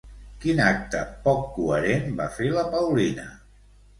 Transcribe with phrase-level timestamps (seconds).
[0.45, 3.29] Quin acte poc coherent va fer la Paulina?